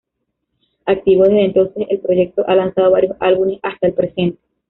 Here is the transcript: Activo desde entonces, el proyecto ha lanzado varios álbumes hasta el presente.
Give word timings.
Activo 0.87 1.25
desde 1.25 1.45
entonces, 1.45 1.85
el 1.91 1.99
proyecto 1.99 2.43
ha 2.47 2.55
lanzado 2.55 2.89
varios 2.89 3.15
álbumes 3.19 3.59
hasta 3.61 3.85
el 3.85 3.93
presente. 3.93 4.39